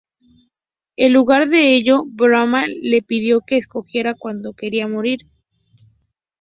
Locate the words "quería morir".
4.53-5.27